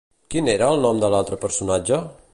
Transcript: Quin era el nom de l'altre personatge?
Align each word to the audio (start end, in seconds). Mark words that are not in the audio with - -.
Quin 0.35 0.49
era 0.53 0.69
el 0.75 0.81
nom 0.87 1.03
de 1.05 1.13
l'altre 1.17 1.41
personatge? 1.47 2.05